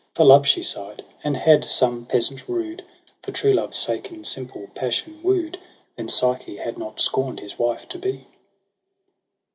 [0.15, 2.83] For love she sigh'd; and had some peasant rude
[3.21, 5.59] For true love's sake in simple passion woo'd,
[5.95, 8.25] Then Psyche had not scorn'd his wife to be.